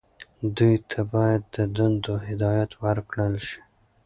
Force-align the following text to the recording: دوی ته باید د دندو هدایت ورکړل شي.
دوی 0.57 0.75
ته 0.89 0.99
باید 1.13 1.41
د 1.55 1.57
دندو 1.75 2.13
هدایت 2.27 2.71
ورکړل 2.83 3.33
شي. 3.47 3.59